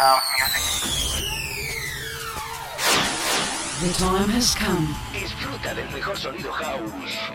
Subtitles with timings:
[0.00, 0.64] house music.
[3.80, 4.96] The time has come.
[5.12, 6.92] Disfruta del mejor sonido house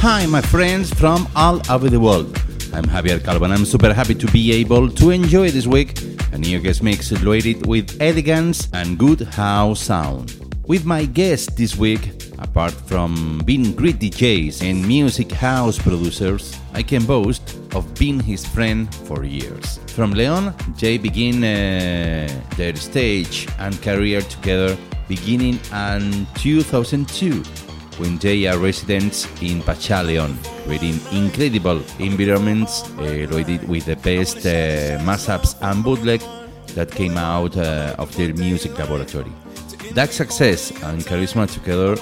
[0.00, 2.41] Hi, my friends from all over the world.
[2.74, 6.00] I'm Javier Calvo and I'm super happy to be able to enjoy this week
[6.32, 10.32] a new guest mix loaded with elegance and good house sound.
[10.66, 16.82] With my guest this week, apart from being great DJs and music house producers, I
[16.82, 19.78] can boast of being his friend for years.
[19.88, 24.78] From Leon, Jay began uh, their stage and career together
[25.08, 27.42] beginning in 2002
[27.98, 34.98] when they are residents in Pachaleon, creating incredible environments uh, loaded with the best uh,
[35.04, 36.20] mashups and bootleg
[36.74, 39.32] that came out uh, of their music laboratory.
[39.94, 41.96] That success and charisma together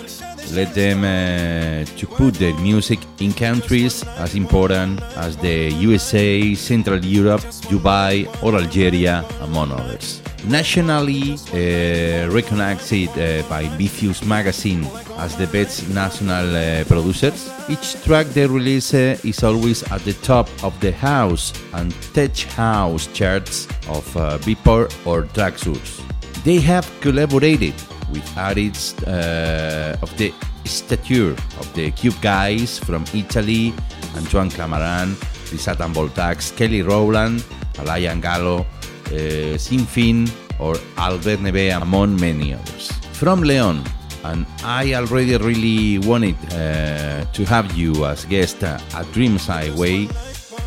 [0.52, 7.04] led them uh, to put their music in countries as important as the USA, Central
[7.04, 10.22] Europe, Dubai, or Algeria, among others.
[10.48, 14.86] Nationally uh, recognized uh, by Vicious magazine
[15.18, 20.14] as the best national uh, producers, each track they release uh, is always at the
[20.14, 26.02] top of the house and tech house charts of uh, Beatport or Traxsource.
[26.42, 27.74] They have collaborated
[28.10, 30.32] with artists uh, of the
[30.64, 33.74] stature of the Cube Guys from Italy,
[34.16, 35.14] Antoine Clamaran,
[35.52, 37.44] Lisatan Voltax, Kelly Rowland,
[37.78, 38.64] Alain Gallo,
[39.10, 42.93] uh, Sinfin, or Albert Neve, among many others.
[43.12, 43.82] From Leon,
[44.25, 50.09] and I already really wanted uh, to have you as guest at Dreams Highway,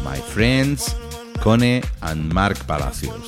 [0.04, 0.96] my friends
[1.44, 3.26] Cone and Mark Palacios.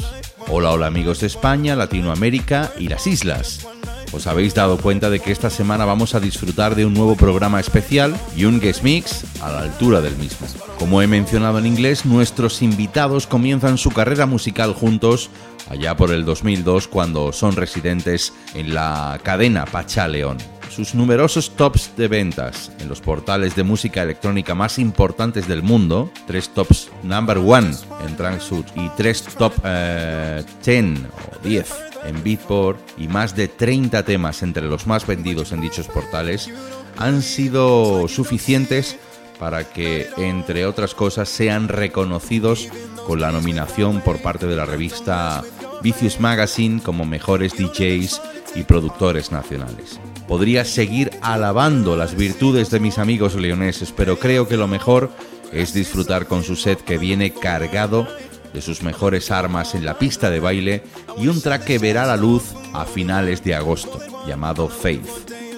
[0.48, 3.68] Hola, hola amigos de España, Latinoamérica y las islas.
[4.12, 7.60] Os habéis dado cuenta de que esta semana vamos a disfrutar de un nuevo programa
[7.60, 10.48] especial y un guest mix a la altura del mismo.
[10.80, 15.30] Como he mencionado en inglés, nuestros invitados comienzan su carrera musical juntos
[15.70, 20.38] allá por el 2002 cuando son residentes en la cadena Pacha León.
[20.70, 26.12] Sus numerosos tops de ventas en los portales de música electrónica más importantes del mundo,
[26.28, 27.72] tres tops number one
[28.06, 34.44] en Transud y tres top 10 o 10 en Beatport y más de 30 temas
[34.44, 36.50] entre los más vendidos en dichos portales,
[36.98, 38.98] han sido suficientes
[39.40, 42.70] para que, entre otras cosas, sean reconocidos
[43.06, 45.44] con la nominación por parte de la revista
[45.82, 48.22] Vicious Magazine como mejores DJs
[48.56, 50.00] y productores nacionales.
[50.28, 55.12] Podría seguir alabando las virtudes de mis amigos leoneses, pero creo que lo mejor
[55.52, 58.08] es disfrutar con su set que viene cargado
[58.56, 60.84] de sus mejores armas en la pista de baile
[61.18, 65.06] y un track que verá la luz a finales de agosto, llamado Faith.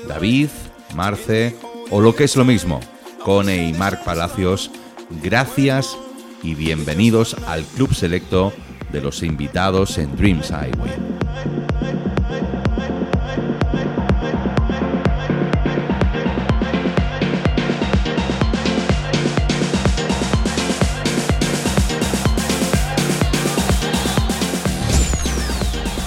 [0.08, 0.50] David,
[0.96, 1.56] Marce
[1.92, 2.80] o lo que es lo mismo,
[3.24, 4.72] Cone y Marc Palacios,
[5.22, 5.96] gracias
[6.42, 8.52] y bienvenidos al club selecto
[8.92, 11.67] de los invitados en Dreams Highway.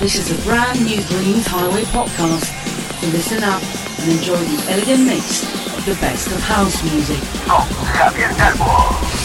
[0.00, 2.49] This is a brand new Greens Highway podcast.
[3.12, 3.62] Listen up
[4.00, 5.43] and enjoy the elegant mix
[5.76, 7.20] of the best of house music.
[7.47, 9.19] Con Javier Calvo.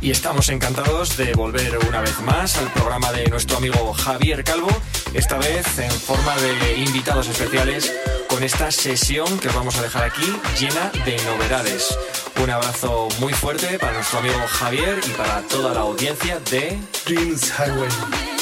[0.00, 4.68] Y estamos encantados de volver una vez más al programa de nuestro amigo Javier Calvo,
[5.14, 7.94] esta vez en forma de invitados especiales
[8.28, 11.96] con esta sesión que os vamos a dejar aquí llena de novedades.
[12.42, 17.52] Un abrazo muy fuerte para nuestro amigo Javier y para toda la audiencia de Dreams
[17.58, 18.37] Highway.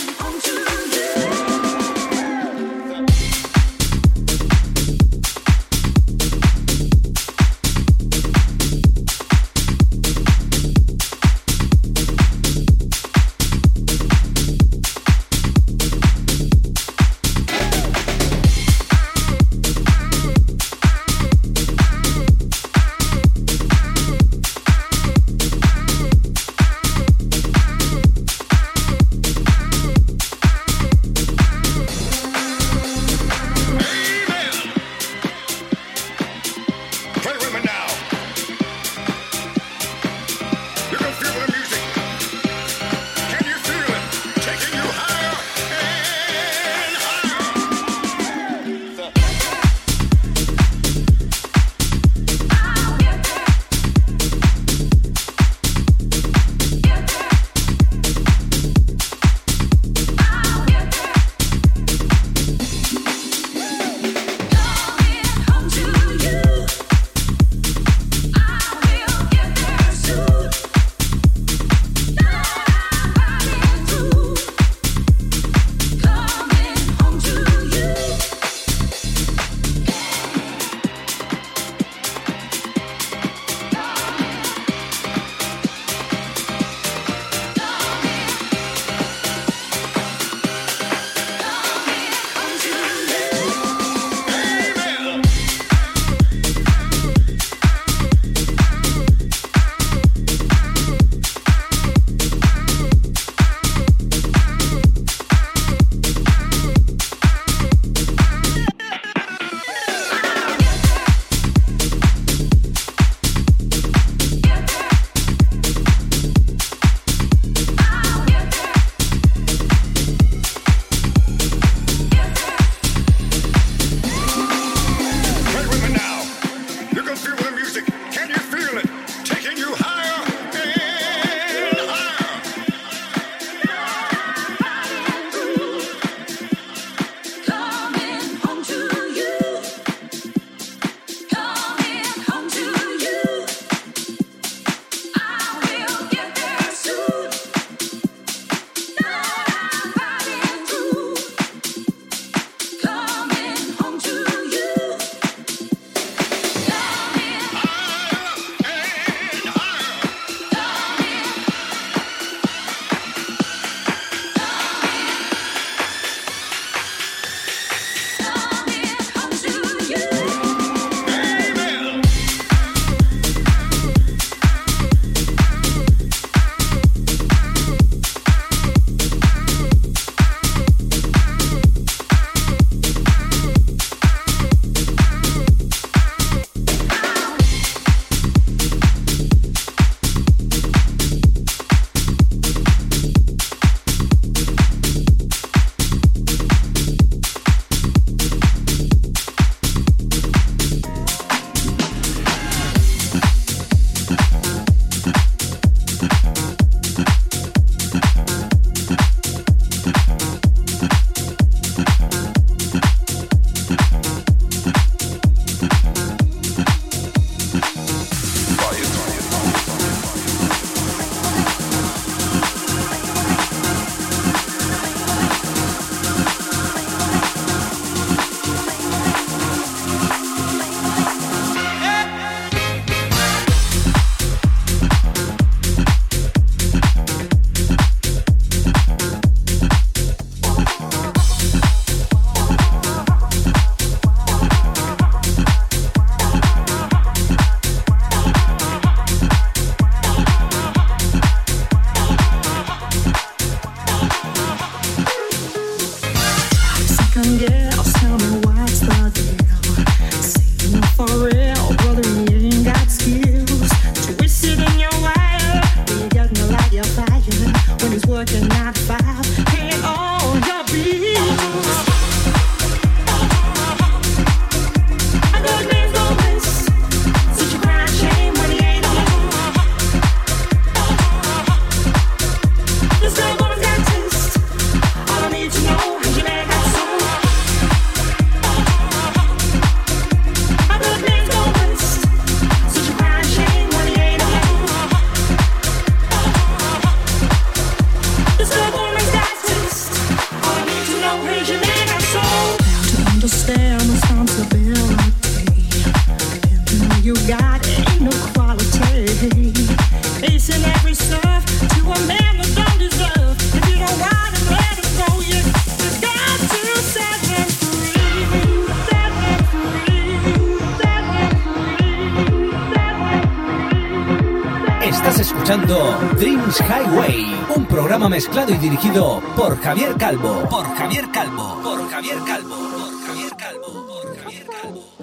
[328.16, 330.48] Mezclado y dirigido por Javier Calvo.
[330.48, 331.60] Por Javier Calvo.
[331.62, 332.56] Por Javier Calvo.
[332.56, 333.86] Por Javier Calvo.
[333.86, 334.96] Por Javier Calvo.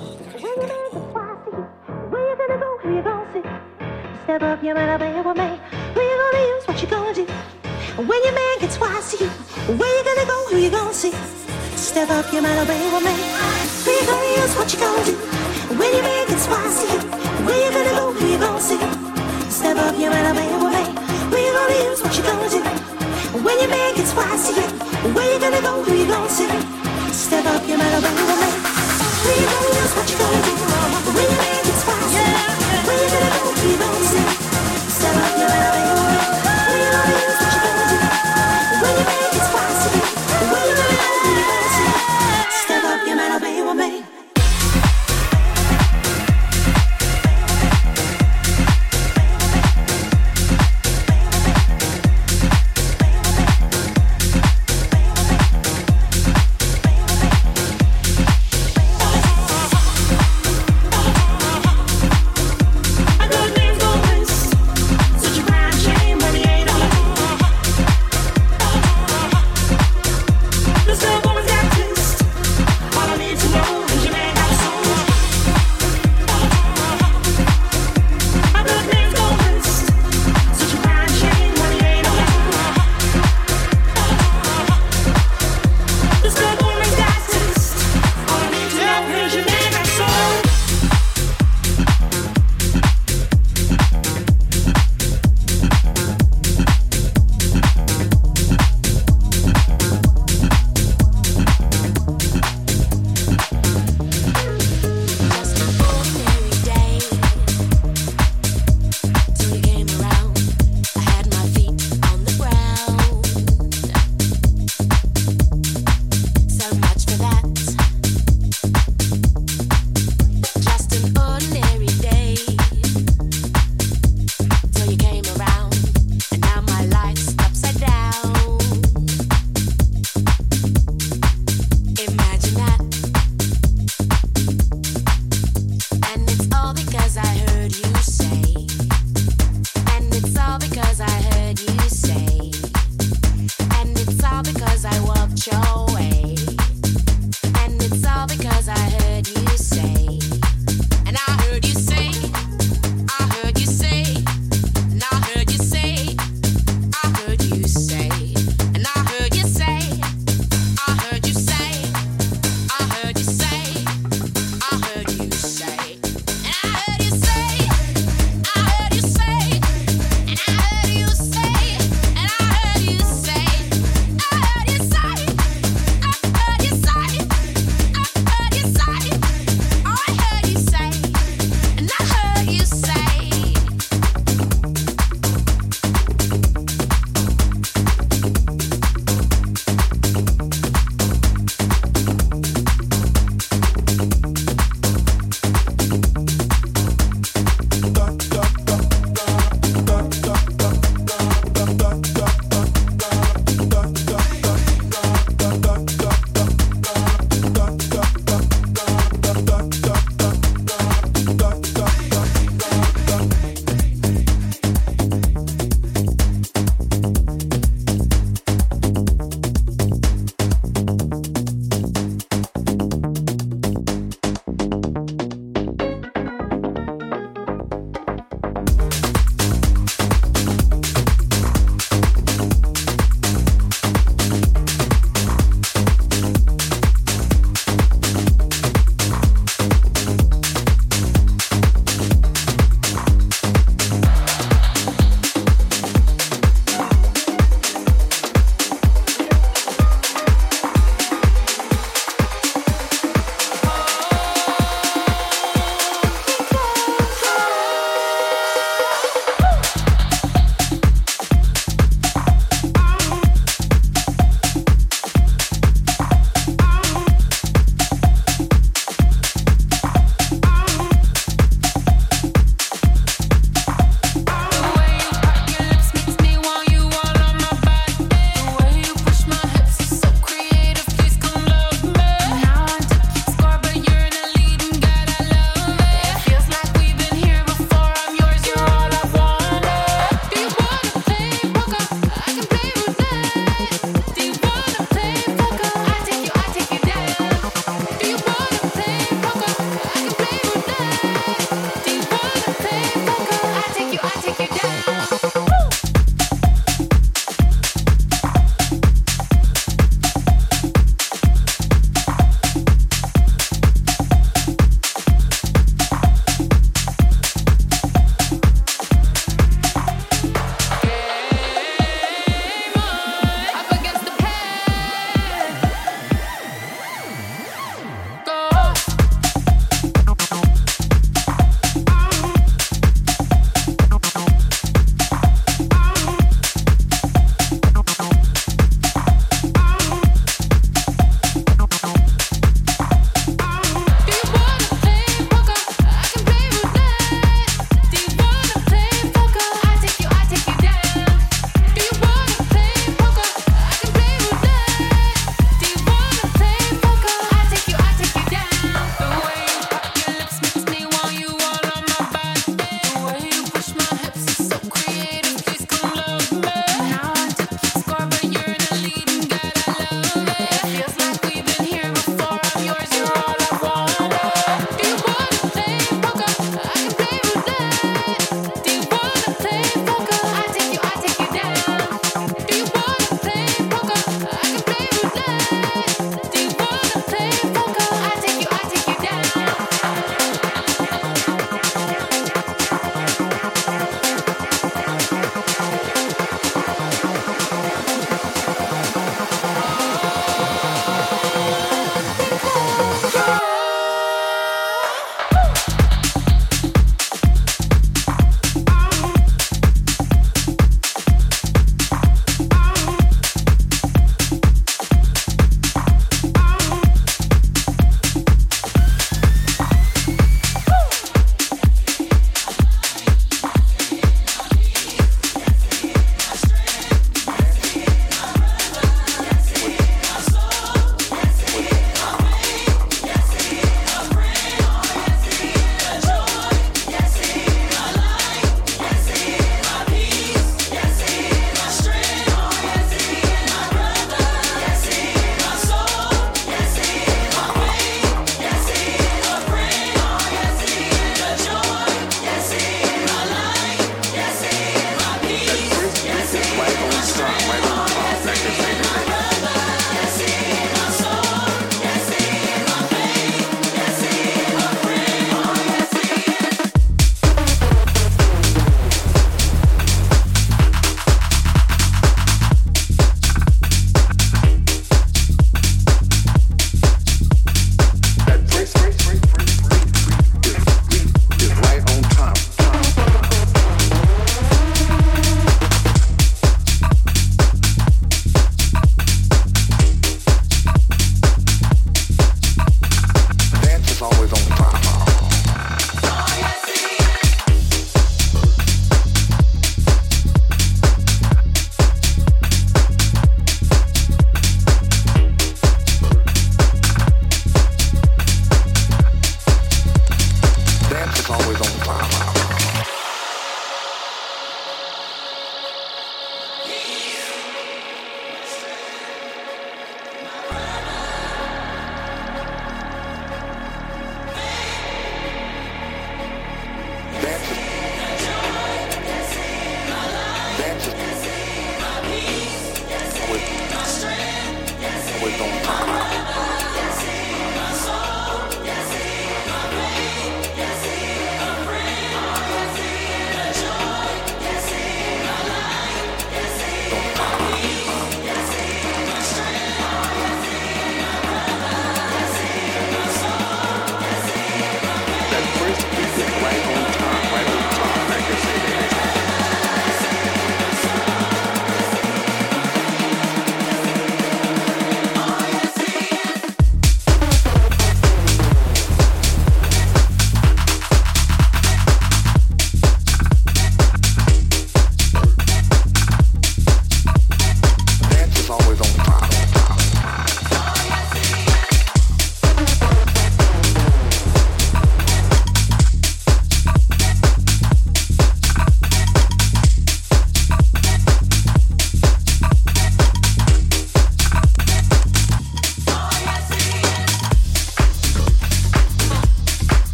[4.24, 5.60] Step up, you better be with me.
[5.94, 6.68] Who you gonna use?
[6.68, 7.26] What you gonna do?
[7.98, 9.30] When your man gets wise to you,
[9.78, 10.48] where you gonna go?
[10.50, 11.14] Who you gonna see?
[11.76, 13.14] Step up, you better be with me.
[13.84, 14.56] Who you gonna use?
[14.58, 15.16] What you gonna do?
[15.78, 17.00] When your man gets wise to you,
[17.46, 18.14] where you gonna go?
[18.14, 19.03] Who you gonna see?
[19.64, 20.44] Step up, you be with me.
[21.32, 22.04] Who you gonna use?
[22.04, 22.60] What you gonna do?
[23.46, 24.68] When your man gets wise to you,
[25.16, 26.52] where you gonna go, who you gonna see?
[27.14, 28.14] Step up, you obey the man.
[29.24, 30.54] Where you gonna use what you gonna do?
[31.16, 32.44] When your man gets wise to you,
[32.88, 34.43] where you gonna go, who you gonna see?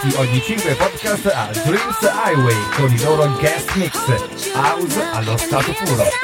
[0.00, 3.96] Ospiti ogni 5 podcast a Dreams Highway con i loro guest mix.
[4.52, 6.19] House allo stato puro.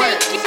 [0.00, 0.39] wait.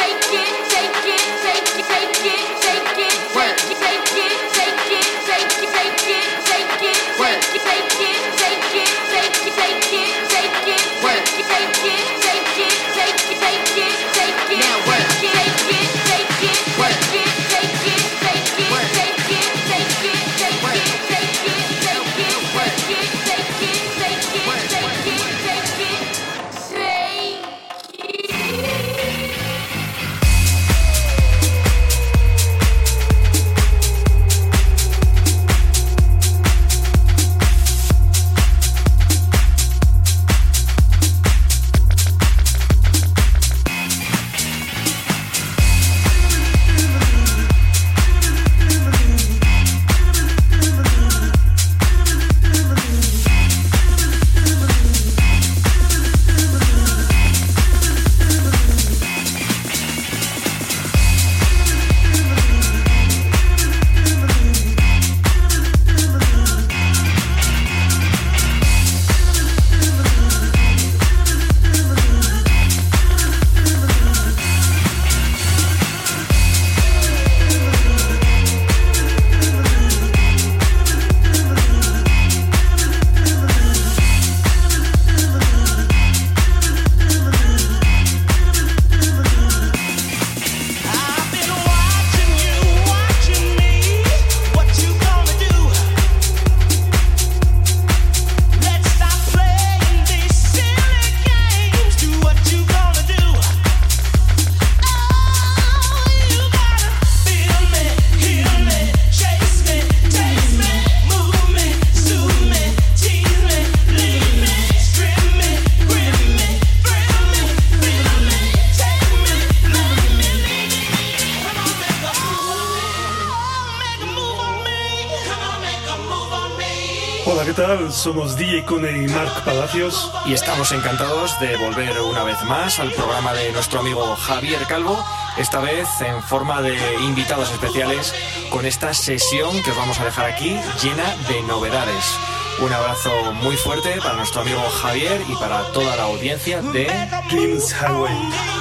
[128.03, 130.11] Somos DJ Cone y Marc Palacios.
[130.25, 135.01] Y estamos encantados de volver una vez más al programa de nuestro amigo Javier Calvo,
[135.37, 138.13] esta vez en forma de invitados especiales
[138.49, 142.19] con esta sesión que os vamos a dejar aquí llena de novedades.
[142.59, 146.91] Un abrazo muy fuerte para nuestro amigo Javier y para toda la audiencia de
[147.29, 148.52] Dreams Highway.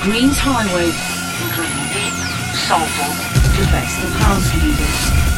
[0.00, 0.88] Greens Highway,
[1.44, 2.14] including deep,
[2.56, 3.12] soulful,
[4.02, 5.29] of house music.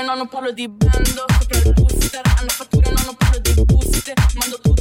[0.00, 1.24] fatture, nonno parlo di bando.
[1.38, 4.14] Sopra il booster, hanno fatture, Non parlo di booster.
[4.34, 4.79] Mando tutto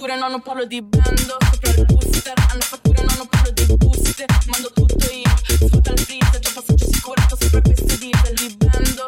[0.00, 1.36] fatture, no, non parlo di bando.
[1.52, 4.24] Sopra il booster, hanno fatture, no, non parlo di buste.
[4.46, 8.34] Mando tutto io, sfrutta il freezer, già passaggio assicurato, sempre questo diesel.
[8.38, 9.04] Li bando,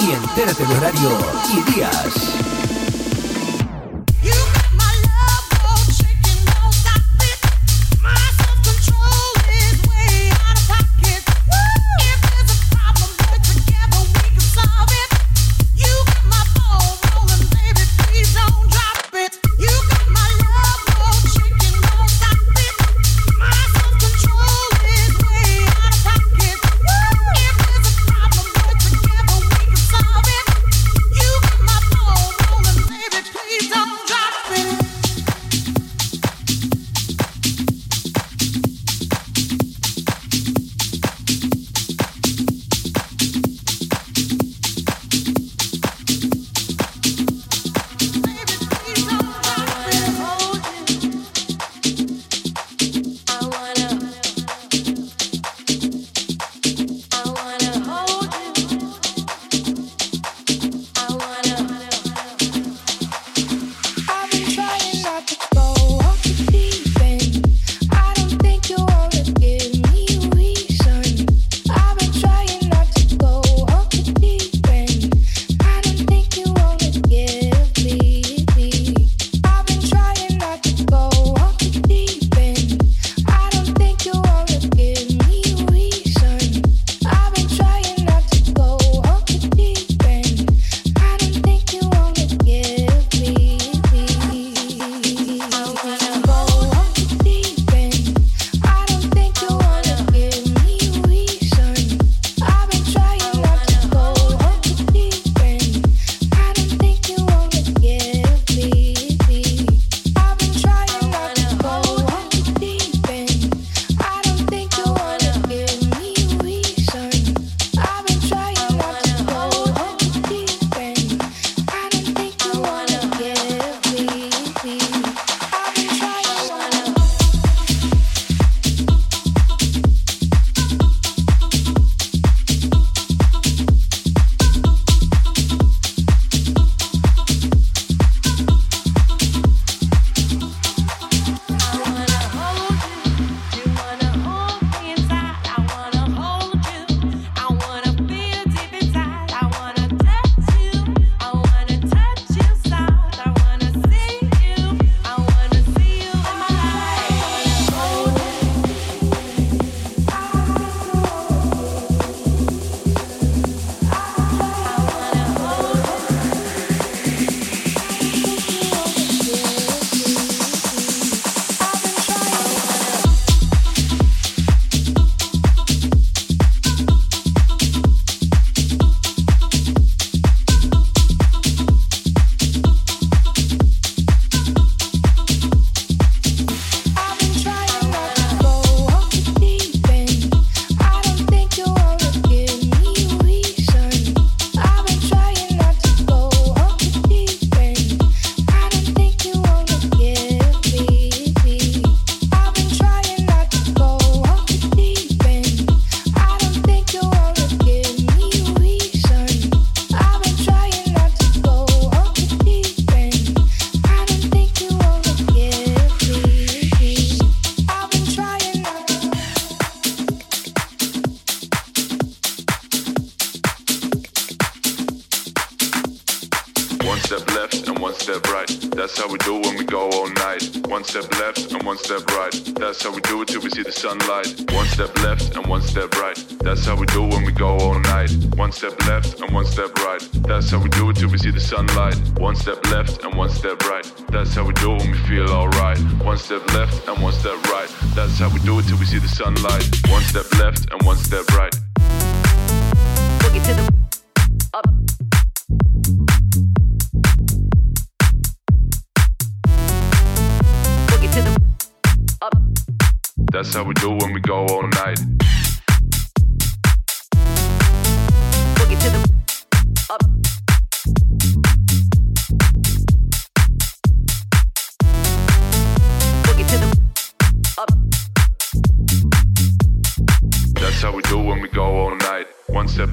[0.00, 1.10] y entérate de horario
[1.52, 2.39] y días.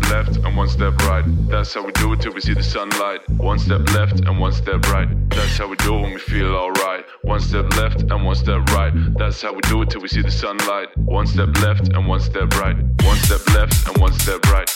[0.09, 1.23] Left and one step right.
[1.49, 3.27] That's how we do it till we see the sunlight.
[3.29, 5.07] One step left and one step right.
[5.29, 7.05] That's how we do it when we feel alright.
[7.21, 8.93] One step left and one step right.
[9.17, 10.89] That's how we do it till we see the sunlight.
[10.97, 12.75] One step left and one step right.
[13.03, 14.67] One step left and one step right.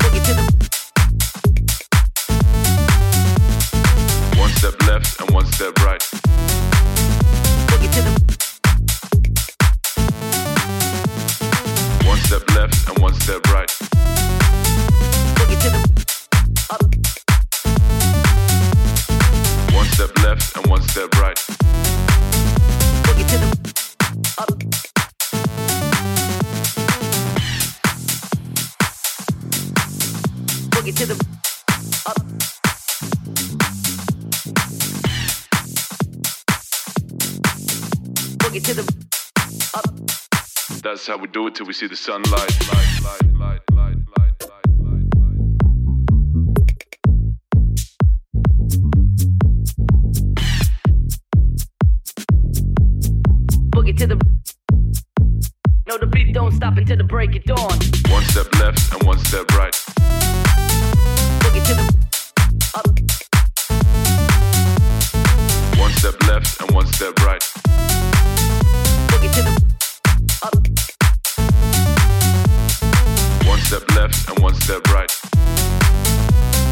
[0.00, 0.44] Boogie to the
[4.38, 6.02] One step left and one step right.
[12.42, 13.68] Step left and one step right.
[15.36, 15.78] boogie to the.
[19.74, 21.36] One step left and one step right.
[23.04, 23.26] Boogie
[30.96, 31.14] to the
[32.06, 32.16] up.
[38.38, 39.11] Boogie to the
[40.82, 42.32] That's how we do it till we see the sunlight.
[42.32, 45.38] Light, light, light, light, light, light, light.
[53.70, 54.16] Boogie to the.
[55.86, 57.78] No, the beat don't stop until the break of dawn.
[58.10, 59.72] One step left and one step right.
[61.42, 61.84] Boogie to the
[62.74, 62.88] up.
[65.78, 68.11] One step left and one step right.
[73.72, 75.08] Step left and one step right.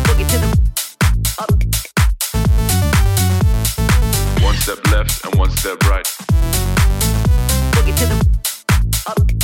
[0.04, 0.48] Boogie to the
[1.38, 1.50] up.
[4.42, 6.04] One step left and one step right.
[7.72, 8.18] Boogie to the
[9.06, 9.39] up.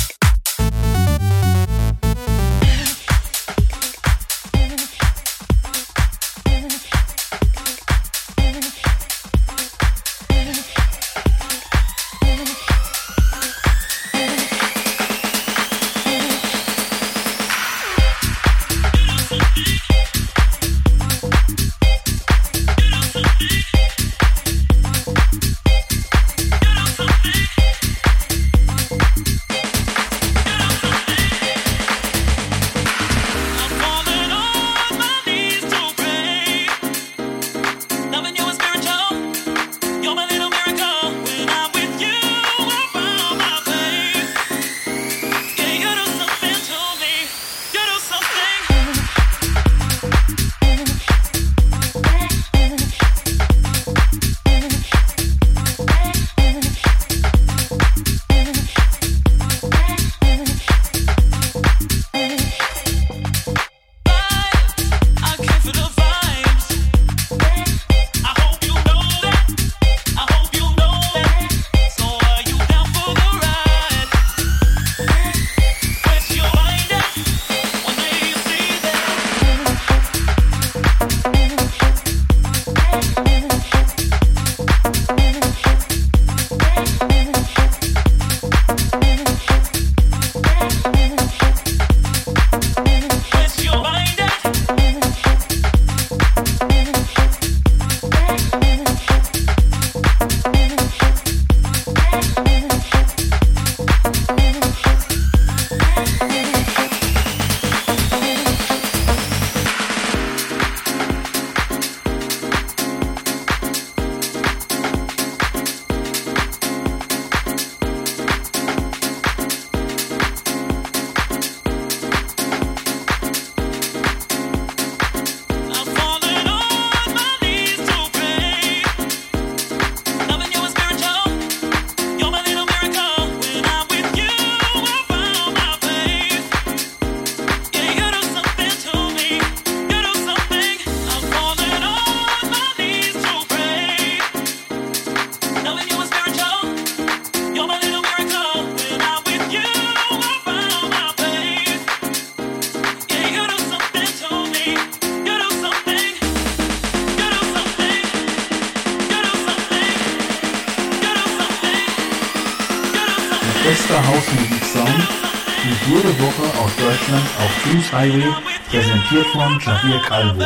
[168.07, 168.33] Smiley,
[168.69, 170.45] präsentiert von Klavier Calvo.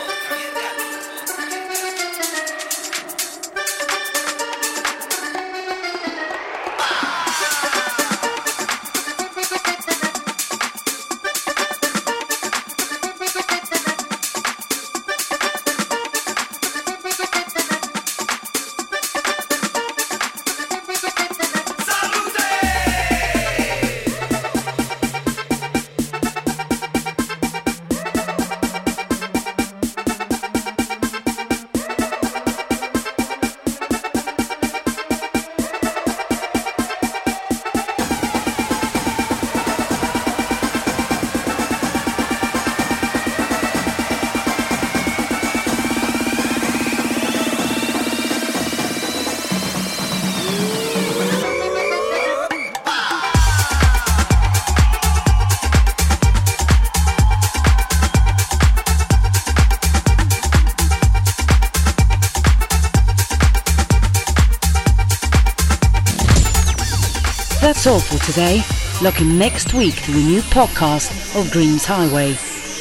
[68.31, 68.61] Today.
[69.01, 72.29] Look in next week to the new podcast of Dreams Highway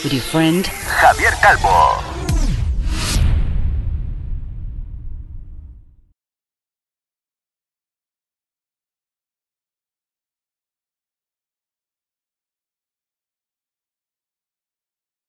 [0.05, 1.99] with your friend Javier Calvo.